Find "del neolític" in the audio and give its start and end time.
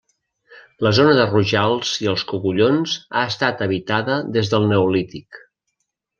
4.57-5.41